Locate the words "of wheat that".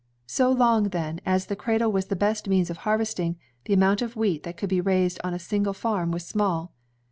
4.01-4.57